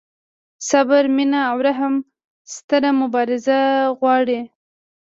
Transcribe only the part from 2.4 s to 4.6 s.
ستره مبارزه غواړي.